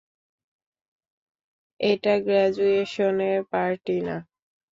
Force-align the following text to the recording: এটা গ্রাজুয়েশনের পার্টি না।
এটা 1.79 2.13
গ্রাজুয়েশনের 2.25 3.39
পার্টি 3.51 3.97
না। 4.07 4.17